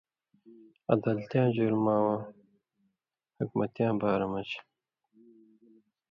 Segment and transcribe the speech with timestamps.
[0.93, 2.19] عدالتیاں، جرمہ واں،
[3.37, 4.49] حُکمتیاں بارہ مَن٘ژ